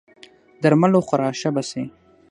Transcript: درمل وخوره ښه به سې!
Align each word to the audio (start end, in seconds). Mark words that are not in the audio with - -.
درمل 0.61 0.91
وخوره 0.95 1.27
ښه 1.39 1.49
به 1.55 1.61
سې! 1.69 1.83